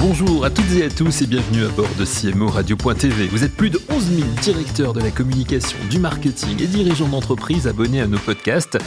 [0.00, 3.26] Bonjour à toutes et à tous et bienvenue à bord de CMO Radio.tv.
[3.26, 7.66] Vous êtes plus de 11 000 directeurs de la communication, du marketing et dirigeants d'entreprise
[7.66, 8.78] abonnés à nos podcasts.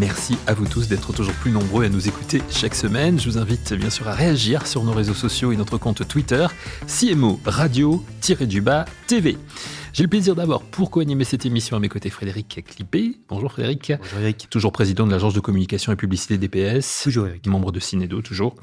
[0.00, 3.20] Merci à vous tous d'être toujours plus nombreux à nous écouter chaque semaine.
[3.20, 6.48] Je vous invite bien sûr à réagir sur nos réseaux sociaux et notre compte Twitter
[6.88, 9.38] CMO Radio-du-bas TV.
[9.98, 13.18] J'ai le plaisir d'avoir pour co-animer cette émission à mes côtés Frédéric Clippé.
[13.28, 13.92] Bonjour Frédéric.
[13.98, 14.46] Bonjour Eric.
[14.48, 17.00] Toujours président de l'agence de communication et publicité DPS.
[17.02, 17.44] Toujours Eric.
[17.48, 18.54] Membre de Cinedo, toujours.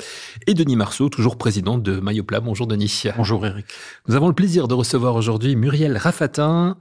[0.48, 2.40] Et Denis Marceau, toujours président de Mayopla.
[2.40, 3.04] Bonjour Denis.
[3.18, 3.66] Bonjour Eric.
[4.08, 6.78] Nous avons le plaisir de recevoir aujourd'hui Muriel Rafatin,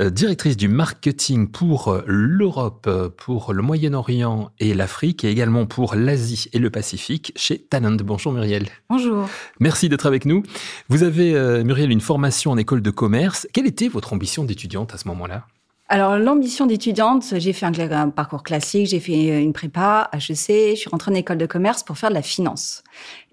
[0.00, 5.66] euh, directrice du marketing pour euh, l'Europe, euh, pour le Moyen-Orient et l'Afrique, et également
[5.66, 7.98] pour l'Asie et le Pacifique chez Talent.
[8.02, 8.68] Bonjour Muriel.
[8.88, 9.28] Bonjour.
[9.60, 10.44] Merci d'être avec nous.
[10.88, 13.46] Vous avez, Muriel, une formation en école de commerce.
[13.52, 15.46] Quelle était votre ambition d'étudiante à ce moment-là
[15.90, 20.90] alors, l'ambition d'étudiante, j'ai fait un, parcours classique, j'ai fait une prépa, HEC, je suis
[20.90, 22.84] rentrée en école de commerce pour faire de la finance.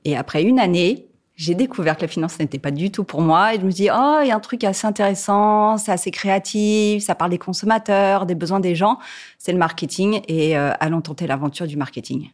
[0.05, 1.05] Et après une année,
[1.35, 3.89] j'ai découvert que la finance n'était pas du tout pour moi et je me dis
[3.91, 8.25] oh il y a un truc assez intéressant, c'est assez créatif, ça parle des consommateurs,
[8.25, 8.99] des besoins des gens,
[9.37, 12.29] c'est le marketing et euh, allons tenter l'aventure du marketing.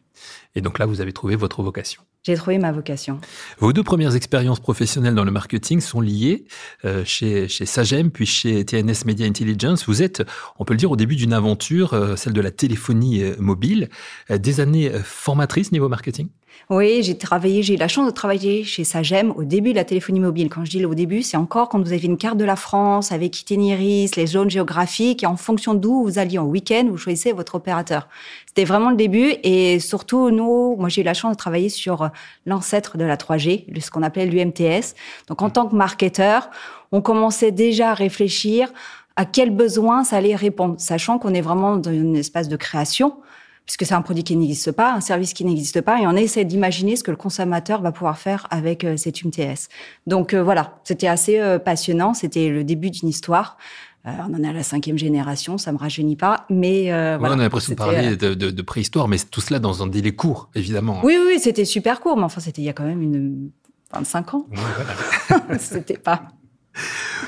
[0.54, 2.02] Et donc là vous avez trouvé votre vocation.
[2.24, 3.20] J'ai trouvé ma vocation.
[3.58, 6.44] Vos deux premières expériences professionnelles dans le marketing sont liées
[6.84, 9.86] euh, chez, chez Sagem puis chez TNS Media Intelligence.
[9.86, 10.22] Vous êtes,
[10.60, 13.88] on peut le dire, au début d'une aventure, euh, celle de la téléphonie euh, mobile,
[14.30, 16.28] des années formatrices niveau marketing?
[16.70, 19.84] Oui, j'ai travaillé, j'ai eu la chance de travailler chez Sagem au début de la
[19.84, 20.48] téléphonie mobile.
[20.48, 23.12] Quand je dis au début, c'est encore quand vous aviez une carte de la France
[23.12, 27.32] avec Itinéris, les zones géographiques, et en fonction d'où vous alliez en week-end, vous choisissez
[27.32, 28.08] votre opérateur.
[28.54, 32.10] C'était vraiment le début, et surtout, nous, moi j'ai eu la chance de travailler sur
[32.44, 34.94] l'ancêtre de la 3G, ce qu'on appelait l'UMTS.
[35.28, 36.50] Donc en tant que marketeur,
[36.92, 38.70] on commençait déjà à réfléchir
[39.16, 43.16] à quels besoins ça allait répondre, sachant qu'on est vraiment dans un espace de création
[43.64, 46.44] puisque c'est un produit qui n'existe pas, un service qui n'existe pas, et on essaie
[46.44, 49.68] d'imaginer ce que le consommateur va pouvoir faire avec euh, cet UMTS.
[50.06, 53.56] Donc euh, voilà, c'était assez euh, passionnant, c'était le début d'une histoire.
[54.04, 56.84] On en est à la cinquième génération, ça me rajeunit pas, mais
[57.18, 59.86] voilà, on a l'impression de parler de, de, de, préhistoire, mais tout cela dans un
[59.86, 61.00] délai court, évidemment.
[61.04, 63.50] Oui, oui, c'était super court, mais enfin c'était il y a quand même une
[63.92, 64.46] 25 ans.
[64.50, 65.58] voilà.
[65.58, 66.22] c'était pas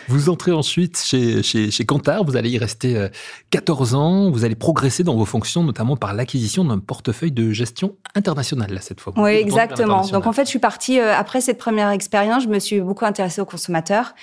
[0.08, 3.08] vous entrez ensuite chez, chez, chez Kantar, vous allez y rester
[3.50, 7.52] 14 euh, ans, vous allez progresser dans vos fonctions, notamment par l'acquisition d'un portefeuille de
[7.52, 9.12] gestion internationale, là, cette fois.
[9.16, 10.06] Oui, exactement.
[10.06, 13.04] Donc, en fait, je suis partie, euh, après cette première expérience, je me suis beaucoup
[13.04, 14.14] intéressée aux consommateurs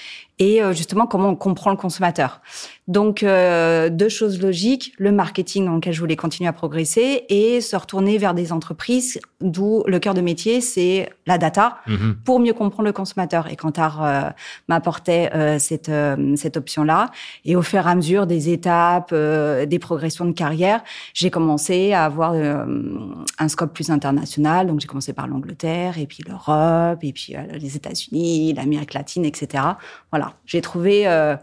[0.41, 2.41] et euh, justement comment on comprend le consommateur.
[2.88, 7.62] Donc euh, deux choses logiques, le marketing dans lequel je voulais continuer à progresser et
[7.62, 12.16] se retourner vers des entreprises d'où le cœur de métier c'est la data mhm.
[12.25, 13.51] pour mieux comprendre le consommateur.
[13.51, 14.30] Et Kantar euh,
[14.68, 17.12] m'apportait euh, cette euh, cette option là
[17.46, 22.06] et au fur et à mesure des étapes, des progressions de carrière, j'ai commencé à
[22.06, 24.68] avoir un scope plus international.
[24.68, 29.63] Donc j'ai commencé par l'Angleterre et puis l'Europe et puis les États-Unis, l'Amérique latine, etc.
[30.12, 31.36] Voilà j'ai trouvé euh,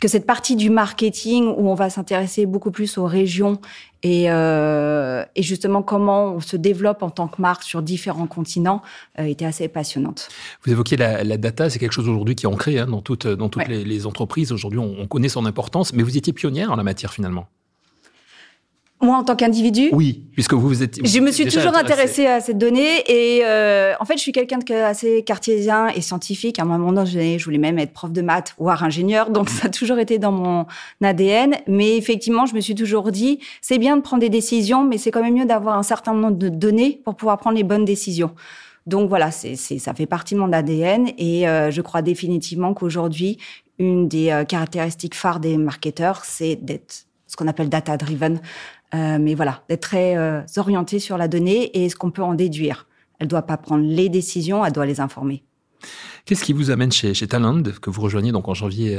[0.00, 3.60] que cette partie du marketing où on va s'intéresser beaucoup plus aux régions
[4.02, 8.82] et, euh, et, justement comment on se développe en tant que marque sur différents continents
[9.18, 10.28] euh, était assez passionnante.
[10.64, 13.26] Vous évoquiez la, la data, c'est quelque chose aujourd'hui qui est ancré hein, dans toutes,
[13.26, 14.52] dans toutes les, les, entreprises.
[14.52, 17.46] Aujourd'hui, on, on connaît son importance, mais vous étiez pionnière en la matière finalement.
[19.02, 21.04] Moi, en tant qu'individu Oui, puisque vous, vous êtes.
[21.06, 24.58] je me suis toujours intéressée à cette donnée et euh, en fait, je suis quelqu'un
[24.58, 26.58] de assez cartésien et scientifique.
[26.58, 29.68] À un moment donné, je voulais même être prof de maths, voire ingénieur, donc ça
[29.68, 30.66] a toujours été dans mon
[31.02, 31.56] ADN.
[31.66, 35.10] Mais effectivement, je me suis toujours dit, c'est bien de prendre des décisions, mais c'est
[35.10, 38.32] quand même mieux d'avoir un certain nombre de données pour pouvoir prendre les bonnes décisions.
[38.86, 43.38] Donc voilà, c'est, ça fait partie de mon ADN et euh, je crois définitivement qu'aujourd'hui,
[43.78, 48.40] une des euh, caractéristiques phares des marketeurs, c'est d'être ce qu'on appelle data driven.
[48.94, 52.34] Euh, mais voilà, d'être très euh, orienté sur la donnée et ce qu'on peut en
[52.34, 52.86] déduire.
[53.18, 55.44] Elle doit pas prendre les décisions, elle doit les informer.
[56.24, 58.98] Qu'est-ce qui vous amène chez, chez Talend, que vous rejoignez donc en janvier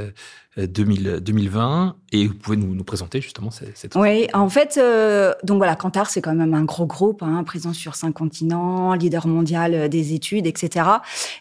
[0.57, 3.77] 2000, 2020 euh, Et vous pouvez nous, nous présenter justement cette...
[3.77, 3.95] cette...
[3.95, 7.73] Oui, en fait, euh, donc voilà, Kantar, c'est quand même un gros groupe, hein, présent
[7.73, 10.85] sur cinq continents, leader mondial euh, des études, etc.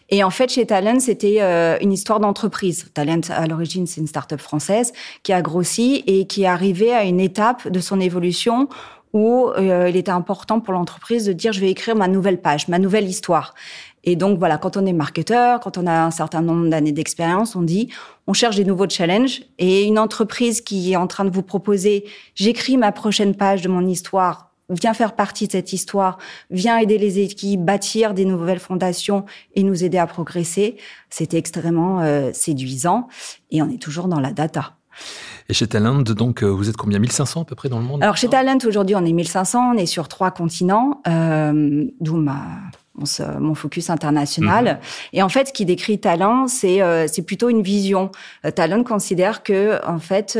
[0.09, 2.89] Et en fait, chez Talent, c'était euh, une histoire d'entreprise.
[2.93, 4.93] Talent, à l'origine, c'est une start-up française
[5.23, 8.69] qui a grossi et qui est arrivée à une étape de son évolution
[9.13, 12.67] où euh, il était important pour l'entreprise de dire je vais écrire ma nouvelle page,
[12.67, 13.53] ma nouvelle histoire.
[14.03, 17.55] Et donc voilà, quand on est marketeur, quand on a un certain nombre d'années d'expérience,
[17.55, 17.89] on dit
[18.27, 22.05] on cherche des nouveaux challenges et une entreprise qui est en train de vous proposer
[22.33, 26.17] j'écris ma prochaine page de mon histoire viens faire partie de cette histoire,
[26.49, 29.25] viens aider les équipes, bâtir des nouvelles fondations
[29.55, 30.77] et nous aider à progresser,
[31.09, 33.07] c'était extrêmement euh, séduisant.
[33.49, 34.75] Et on est toujours dans la data.
[35.49, 36.99] Et chez Talent, donc, euh, vous êtes combien?
[36.99, 38.03] 1500 à peu près dans le monde?
[38.03, 42.45] Alors, chez Talent, aujourd'hui, on est 1500, on est sur trois continents, euh, d'où ma,
[42.95, 44.65] mon, focus international.
[44.65, 44.79] Mhm.
[45.13, 48.11] Et en fait, ce qui décrit Talent, c'est euh, c'est plutôt une vision.
[48.45, 50.37] Euh, Talent considère que, en fait,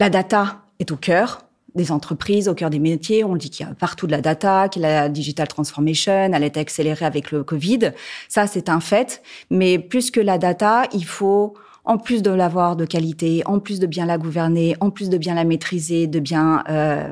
[0.00, 1.42] la data est au cœur
[1.74, 3.24] des entreprises, au cœur des métiers.
[3.24, 6.60] On dit qu'il y a partout de la data, a la digital transformation, elle été
[6.60, 7.92] accélérée avec le Covid.
[8.28, 9.22] Ça, c'est un fait.
[9.50, 11.54] Mais plus que la data, il faut
[11.88, 15.16] en plus de l'avoir de qualité, en plus de bien la gouverner, en plus de
[15.16, 17.10] bien la maîtriser, de bien euh,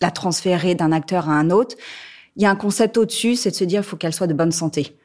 [0.00, 1.76] la transférer d'un acteur à un autre,
[2.36, 4.34] il y a un concept au-dessus, c'est de se dire qu'il faut qu'elle soit de
[4.34, 4.96] bonne santé.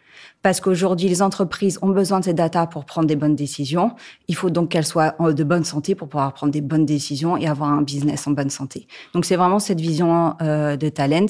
[0.44, 3.94] Parce qu'aujourd'hui, les entreprises ont besoin de ces data pour prendre des bonnes décisions.
[4.28, 7.48] Il faut donc qu'elles soient de bonne santé pour pouvoir prendre des bonnes décisions et
[7.48, 8.88] avoir un business en bonne santé.
[9.14, 11.28] Donc, c'est vraiment cette vision euh, de talent.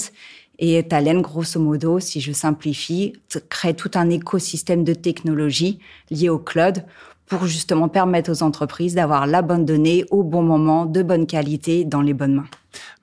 [0.60, 3.14] Et Talent, grosso modo, si je simplifie,
[3.50, 5.80] crée tout un écosystème de technologie
[6.10, 6.84] lié au cloud
[7.28, 11.86] pour justement permettre aux entreprises d'avoir la bonne donnée au bon moment, de bonne qualité,
[11.86, 12.48] dans les bonnes mains.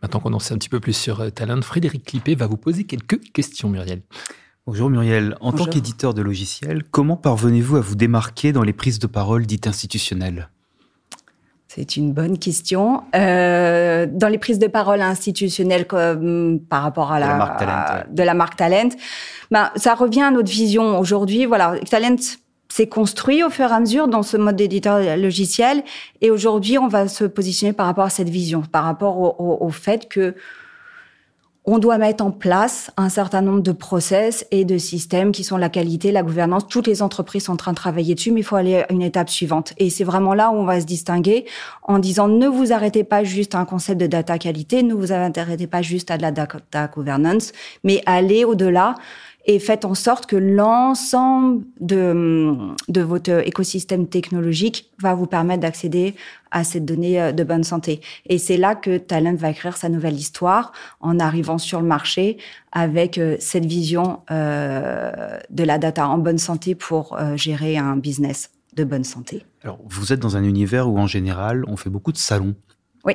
[0.02, 2.56] Maintenant qu'on en sait un petit peu plus sur euh, Talent, Frédéric Clippé va vous
[2.56, 4.02] poser quelques questions, Muriel.
[4.66, 5.36] Bonjour Muriel.
[5.40, 9.44] En tant qu'éditeur de logiciels, comment parvenez-vous à vous démarquer dans les prises de parole
[9.44, 10.48] dites institutionnelles?
[11.68, 13.02] C'est une bonne question.
[13.14, 17.58] Euh, dans les prises de parole institutionnelles comme par rapport à la, de la marque
[17.58, 18.88] Talent, de la marque Talent
[19.50, 21.44] ben, ça revient à notre vision aujourd'hui.
[21.44, 22.16] Voilà, Talent
[22.76, 25.84] c'est construit au fur et à mesure dans ce mode d'éditeur logiciel.
[26.20, 30.08] Et aujourd'hui, on va se positionner par rapport à cette vision, par rapport au, fait
[30.08, 30.34] que
[31.64, 35.56] on doit mettre en place un certain nombre de process et de systèmes qui sont
[35.56, 36.66] la qualité, la gouvernance.
[36.66, 39.02] Toutes les entreprises sont en train de travailler dessus, mais il faut aller à une
[39.02, 39.72] étape suivante.
[39.78, 41.46] Et c'est vraiment là où on va se distinguer
[41.84, 45.12] en disant ne vous arrêtez pas juste à un concept de data qualité, ne vous
[45.12, 47.52] arrêtez pas juste à de la data governance,
[47.84, 48.96] mais allez au-delà
[49.46, 52.56] et faites en sorte que l'ensemble de,
[52.88, 56.14] de votre écosystème technologique va vous permettre d'accéder
[56.50, 58.00] à cette donnée euh, de bonne santé.
[58.26, 62.38] Et c'est là que Talent va écrire sa nouvelle histoire en arrivant sur le marché
[62.72, 68.50] avec euh, cette vision euh, de la data en bonne santé pour gérer un business
[68.74, 69.44] de bonne santé.
[69.62, 72.54] Alors, vous êtes dans un univers où, en général, on fait beaucoup de salons.
[73.04, 73.14] Oui.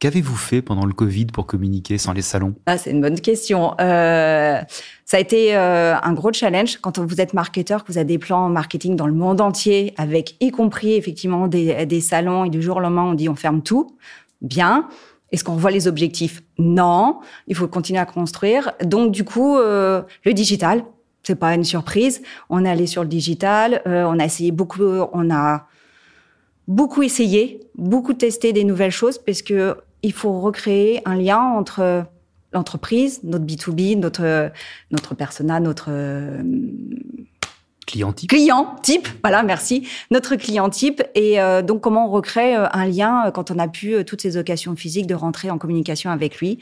[0.00, 2.54] Qu'avez-vous fait pendant le Covid pour communiquer sans les salons?
[2.66, 3.74] Ah, C'est une bonne question.
[3.80, 4.60] Euh,
[5.04, 8.18] ça a été euh, un gros challenge quand vous êtes marketeur, que vous avez des
[8.18, 12.62] plans marketing dans le monde entier, avec y compris effectivement des, des salons, et du
[12.62, 13.96] jour au lendemain, on dit on ferme tout.
[14.40, 14.88] Bien.
[15.32, 16.42] Est-ce qu'on voit les objectifs?
[16.58, 17.18] Non.
[17.48, 18.72] Il faut continuer à construire.
[18.84, 20.84] Donc du coup, euh, le digital,
[21.24, 22.22] c'est pas une surprise.
[22.50, 23.82] On est allé sur le digital.
[23.86, 24.84] Euh, on a essayé beaucoup.
[25.12, 25.66] On a
[26.68, 32.04] beaucoup essayé, beaucoup testé des nouvelles choses parce que il faut recréer un lien entre
[32.52, 34.50] l'entreprise, notre B2B, notre,
[34.90, 35.90] notre persona, notre
[37.88, 38.30] client type.
[38.30, 39.88] Client type, voilà, merci.
[40.10, 41.02] Notre client type.
[41.14, 44.20] Et euh, donc, comment on recrée euh, un lien euh, quand on a pu, toutes
[44.20, 46.58] ces occasions physiques, de rentrer en communication avec lui.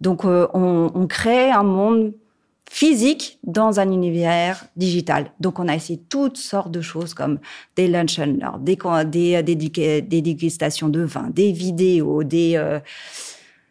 [0.00, 2.14] Donc, on, on, crée un monde
[2.72, 5.32] physique dans un univers digital.
[5.40, 7.40] Donc, on a essayé toutes sortes de choses comme
[7.74, 8.64] des lunch and learn,
[9.10, 12.78] des, des, des dégustations de vin, des vidéos, des euh,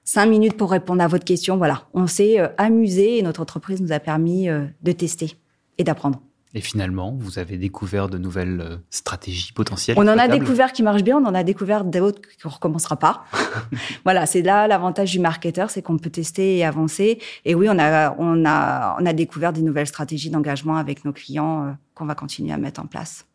[0.04, 1.56] cinq minutes pour répondre à votre question.
[1.56, 5.38] Voilà, on s'est euh, amusé et notre entreprise nous a permis euh, de tester
[5.78, 6.22] et d'apprendre.
[6.56, 9.96] Et finalement, vous avez découvert de nouvelles euh, stratégies potentielles.
[10.00, 12.98] On en a découvert qui marchent bien, on en a découvert d'autres qui ne recommencera
[12.98, 13.26] pas.
[14.04, 17.20] voilà, c'est là l'avantage du marketeur, c'est qu'on peut tester et avancer.
[17.46, 21.14] Et oui, on a, on a, on a découvert des nouvelles stratégies d'engagement avec nos
[21.14, 23.28] clients euh, qu'on va continuer à mettre en place.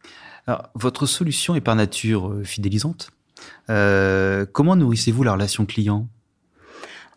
[0.49, 3.13] Alors, votre solution est par nature euh, fidélisante.
[3.69, 6.09] comment nourrissez-vous la relation client?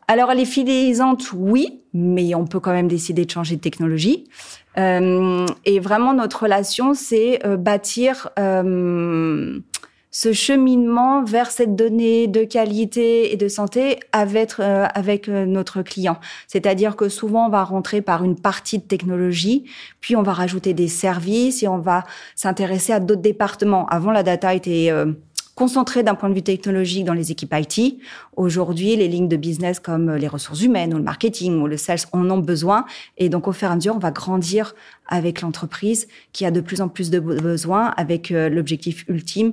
[0.09, 4.23] Alors, elle est fidélisante, oui, mais on peut quand même décider de changer de technologie.
[4.77, 9.59] Euh, et vraiment, notre relation, c'est euh, bâtir euh,
[10.09, 16.17] ce cheminement vers cette donnée de qualité et de santé avec, avec notre client.
[16.47, 19.65] C'est-à-dire que souvent, on va rentrer par une partie de technologie,
[19.99, 23.85] puis on va rajouter des services et on va s'intéresser à d'autres départements.
[23.87, 24.91] Avant, la data était
[25.57, 27.99] concentré d'un point de vue technologique dans les équipes IT.
[28.35, 32.05] Aujourd'hui, les lignes de business comme les ressources humaines ou le marketing ou le sales
[32.11, 32.85] en ont besoin.
[33.17, 34.75] Et donc, au fur et à mesure, on va grandir
[35.07, 39.51] avec l'entreprise qui a de plus en plus de besoins avec euh, l'objectif ultime.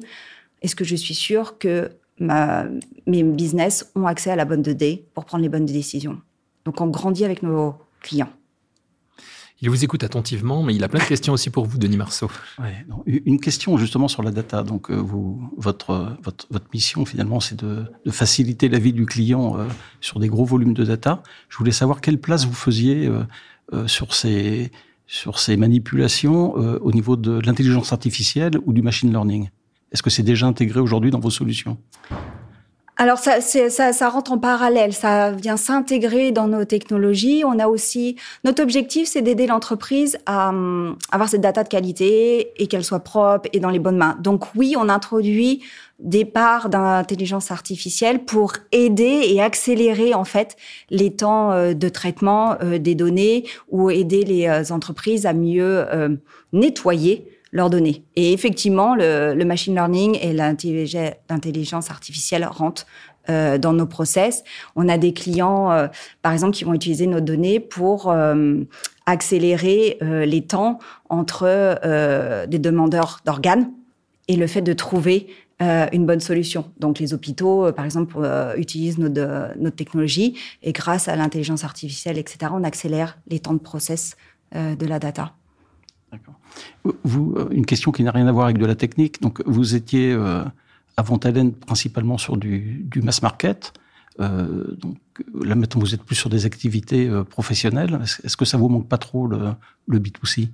[0.60, 2.66] Est-ce que je suis sûre que ma,
[3.06, 6.20] mes business ont accès à la bonne donnée pour prendre les bonnes décisions?
[6.66, 8.30] Donc, on grandit avec nos clients.
[9.60, 12.28] Il vous écoute attentivement, mais il a plein de questions aussi pour vous, Denis Marceau.
[12.58, 14.62] Ouais, une question justement sur la data.
[14.62, 19.06] Donc, euh, vous, votre, votre, votre, mission finalement, c'est de, de, faciliter la vie du
[19.06, 19.66] client euh,
[20.00, 21.22] sur des gros volumes de data.
[21.48, 23.08] Je voulais savoir quelle place vous faisiez
[23.72, 24.70] euh, sur ces
[25.06, 29.50] sur ces manipulations au niveau de l'intelligence artificielle ou du machine learning.
[29.92, 31.76] Est-ce que c'est déjà intégré aujourd'hui dans vos solutions?
[32.96, 37.42] Alors ça, ça, ça rentre en parallèle, ça vient s'intégrer dans nos technologies.
[37.44, 42.52] On a aussi notre objectif, c'est d'aider l'entreprise à, hum, avoir cette data de qualité
[42.62, 44.16] et qu'elle soit propre et dans les bonnes mains.
[44.20, 45.62] Donc oui, on introduit
[45.98, 50.56] des parts d'intelligence artificielle pour aider et accélérer en fait
[50.90, 55.86] les temps euh, de traitement euh, des données ou aider les euh, entreprises à mieux
[56.52, 58.04] nettoyer leurs données.
[58.16, 62.86] Et effectivement, le, machine learning et l'intelligence artificielle rentrent
[63.30, 64.44] euh, dans nos process.
[64.76, 65.86] On a des clients, euh,
[66.20, 68.56] par exemple, qui vont utiliser nos données pour euh,
[69.06, 73.70] accélérer les temps entre des demandeurs d'organes
[74.28, 75.28] et le fait de trouver
[75.60, 76.70] une bonne solution.
[76.80, 78.16] Donc les hôpitaux, par exemple,
[78.56, 83.58] utilisent nos, nos technologies et grâce à l'intelligence artificielle, etc., on accélère les temps de
[83.58, 84.16] process
[84.54, 85.34] de la data.
[86.86, 89.20] Euh, une question qui n'a rien à voir avec de la technique.
[89.22, 90.42] Donc, vous étiez euh,
[90.96, 93.72] avant Talent principalement sur du, mass market.
[94.20, 94.96] Euh, donc
[95.34, 98.00] là maintenant, vous êtes plus sur des activités professionnelles.
[98.22, 99.52] Est-ce que ça vous manque pas trop le,
[99.88, 100.48] le B2C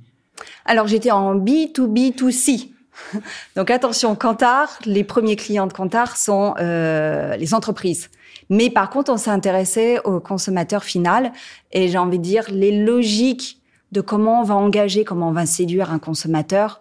[0.64, 2.70] Alors, j'étais en B2B2C.
[3.56, 8.08] Donc attention, Kantar, les premiers clients de Kantar sont les entreprises.
[8.48, 11.32] Mais par contre, on s'est intéressé au consommateur final
[11.70, 13.59] et j'ai envie de dire les logiques
[13.92, 16.80] de comment on va engager, comment on va séduire un consommateur,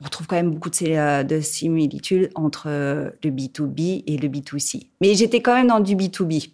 [0.00, 4.86] on retrouve quand même beaucoup de, euh, similitudes entre euh, le B2B et le B2C.
[5.00, 6.50] Mais j'étais quand même dans du B2B.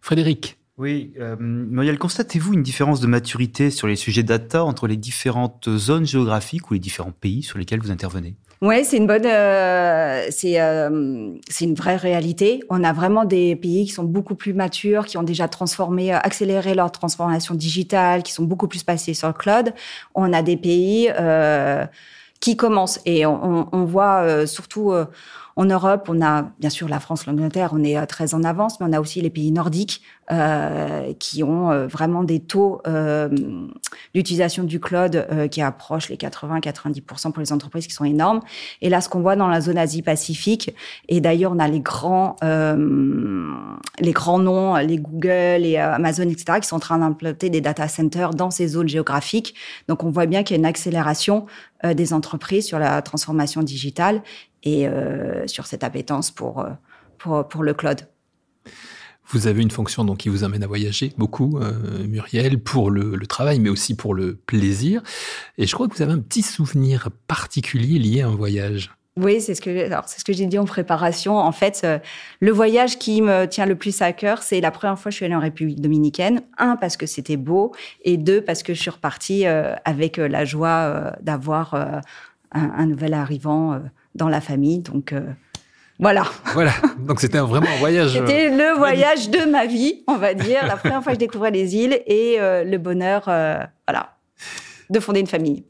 [0.00, 0.55] Frédéric.
[0.78, 5.70] Oui, euh, Muriel, constatez-vous une différence de maturité sur les sujets data entre les différentes
[5.74, 8.34] zones géographiques ou les différents pays sur lesquels vous intervenez?
[8.62, 12.60] Ouais, c'est une bonne, euh, c'est euh, c'est une vraie réalité.
[12.70, 16.18] On a vraiment des pays qui sont beaucoup plus matures, qui ont déjà transformé, euh,
[16.18, 19.74] accéléré leur transformation digitale, qui sont beaucoup plus passés sur le cloud.
[20.14, 21.84] On a des pays euh,
[22.40, 24.92] qui commencent et on, on voit euh, surtout
[25.56, 28.86] en Europe, on a bien sûr la France, l'Angleterre, on est très en avance, mais
[28.90, 33.30] on a aussi les pays nordiques euh, qui ont euh, vraiment des taux euh,
[34.14, 38.40] d'utilisation du cloud euh, qui approchent les 80-90% pour les entreprises qui sont énormes.
[38.82, 40.74] Et là, ce qu'on voit dans la zone Asie-Pacifique,
[41.08, 43.50] et d'ailleurs, on a les grands, euh,
[43.98, 47.88] les grands noms, les Google et Amazon, etc., qui sont en train d'implanter des data
[47.88, 49.54] centers dans ces zones géographiques.
[49.88, 51.46] Donc, on voit bien qu'il y a une accélération
[51.84, 54.22] des entreprises sur la transformation digitale
[54.66, 56.70] et euh, sur cette appétence pour, euh,
[57.18, 58.00] pour, pour le cloud.
[59.28, 63.16] Vous avez une fonction donc qui vous amène à voyager beaucoup, euh, Muriel, pour le,
[63.16, 65.02] le, travail, mais aussi pour le plaisir.
[65.58, 68.90] Et je crois que vous avez un petit souvenir particulier lié à un voyage.
[69.16, 71.38] Oui, c'est ce que c'est ce que j'ai dit en préparation.
[71.38, 71.98] En fait, euh,
[72.40, 75.16] le voyage qui me tient le plus à cœur, c'est la première fois que je
[75.16, 76.42] suis allée en République dominicaine.
[76.58, 77.72] Un parce que c'était beau,
[78.04, 82.02] et deux parce que je suis repartie euh, avec la joie d'avoir un,
[82.52, 83.80] un, nouvel arrivant
[84.16, 84.80] dans la famille.
[84.80, 85.20] Donc euh,
[85.98, 86.24] voilà.
[86.52, 86.72] Voilà.
[86.98, 88.12] Donc c'était vraiment un voyage.
[88.12, 90.66] c'était le euh, voyage de ma vie, on va dire.
[90.66, 93.58] La première fois que je découvrais les îles et euh, le bonheur, euh,
[93.88, 94.16] voilà,
[94.90, 95.64] de fonder une famille.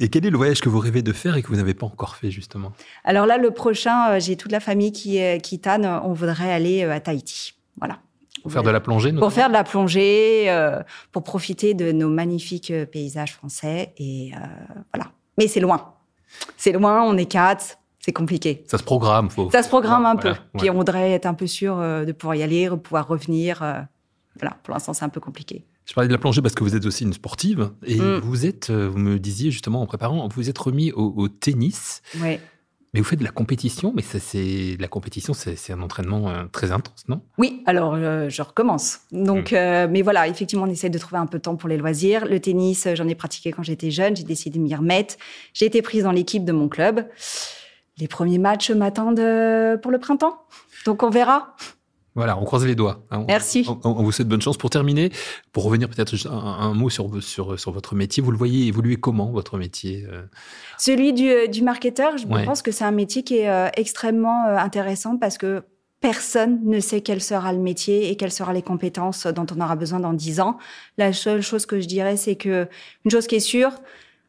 [0.00, 1.86] Et quel est le voyage que vous rêvez de faire et que vous n'avez pas
[1.86, 2.72] encore fait justement?
[3.04, 5.86] Alors là, le prochain, euh, j'ai toute la famille qui qui tanne.
[5.86, 7.54] On voudrait aller à Tahiti.
[7.78, 7.98] Voilà.
[8.42, 9.26] Pour faire de la plongée notamment?
[9.26, 10.80] Pour faire de la plongée, euh,
[11.12, 14.32] pour profiter de nos magnifiques paysages français et
[14.94, 15.10] voilà.
[15.38, 15.94] Mais c'est loin.
[16.56, 17.02] C'est loin.
[17.02, 18.64] On est quatre c'est compliqué.
[18.66, 19.50] Ça se programme, faut.
[19.50, 20.34] Ça se programme un peu.
[20.56, 23.62] Puis on voudrait être un peu sûr euh, de pouvoir y aller, de pouvoir revenir.
[23.62, 23.80] Euh,
[24.40, 25.64] voilà, pour l'instant, c'est un peu compliqué.
[25.84, 28.18] Je parlais de la plongée parce que vous êtes aussi une sportive et mm.
[28.18, 32.02] vous êtes, euh, vous me disiez justement en préparant, vous êtes remis au, au tennis.
[32.20, 32.38] Oui.
[32.94, 36.44] Mais vous faites de la compétition, mais ça, c'est la compétition, c'est un entraînement euh,
[36.50, 37.20] très intense, non?
[37.36, 39.00] Oui, alors euh, je recommence.
[39.12, 39.56] Donc, mmh.
[39.56, 42.24] euh, mais voilà, effectivement, on essaie de trouver un peu de temps pour les loisirs.
[42.24, 45.16] Le tennis, j'en ai pratiqué quand j'étais jeune, j'ai décidé de m'y remettre.
[45.52, 47.06] J'ai été prise dans l'équipe de mon club
[47.98, 50.42] les premiers matchs m'attendent euh, pour le printemps.
[50.84, 51.56] Donc on verra.
[52.14, 53.04] Voilà, on croise les doigts.
[53.10, 53.24] Hein.
[53.28, 53.64] Merci.
[53.68, 54.56] On, on, vous souhaite bonne chance.
[54.56, 55.12] Pour terminer,
[55.52, 58.96] pour revenir peut-être un, un, mot sur, sur, sur votre métier, vous le voyez évoluer
[58.96, 60.22] comment, votre métier euh?
[60.78, 62.44] Celui du, euh, du marketeur, je ouais.
[62.44, 65.62] pense que c'est un métier qui est extrêmement intéressant parce que
[66.00, 69.76] personne ne sait quel sera le métier et quelles seront les compétences dont on aura
[69.76, 70.58] besoin dans dix ans.
[70.96, 72.68] La seule chose que je dirais, c'est que
[73.04, 73.72] une chose qui est sûre,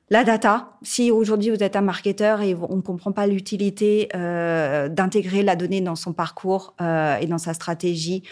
[0.10, 4.89] la data, si aujourd'hui vous êtes un marketeur et on ne comprend pas l'utilité euh,
[4.89, 8.24] d'intégrer la donnée dans son parcours euh, et dans sa stratégie,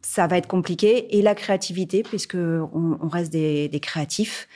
[0.00, 1.16] ça va être compliqué.
[1.16, 4.48] Et la créativité, puisque on, reste des, des, créatifs,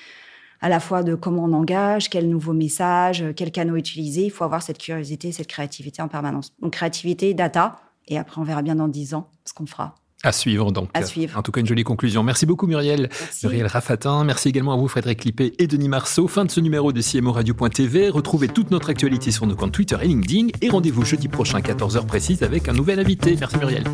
[0.63, 4.25] à la fois de comment on engage, quels nouveaux messages, quels canaux utiliser.
[4.25, 6.55] Il faut avoir cette curiosité, cette créativité en permanence.
[6.61, 9.95] Donc créativité, data, et après on verra bien dans dix ans ce qu'on fera.
[10.23, 10.89] À suivre donc.
[10.95, 11.39] À suivre.
[11.39, 12.23] En tout cas, une jolie conclusion.
[12.23, 13.11] Merci beaucoup Muriel.
[13.43, 14.25] Muriel Rafatin.
[14.25, 16.27] Merci également à vous Frédéric Lippé et Denis Marceau.
[16.27, 18.09] Fin de ce numéro de CMO Radio.tv.
[18.09, 20.49] Retrouvez toute notre actualité sur nos comptes Twitter et LinkedIn.
[20.63, 23.37] Et rendez-vous jeudi prochain, 14h précise, avec un nouvel invité.
[23.39, 23.85] Merci Muriel.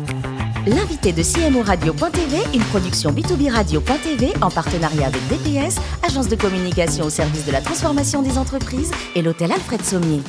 [0.65, 7.05] L'invité de CMO Radio.tv, une production B2B Radio.tv en partenariat avec DPS, agence de communication
[7.05, 10.21] au service de la transformation des entreprises et l'hôtel Alfred Sommier.